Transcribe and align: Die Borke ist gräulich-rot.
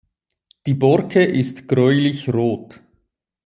Die 0.65 0.73
Borke 0.73 1.23
ist 1.23 1.67
gräulich-rot. 1.67 2.81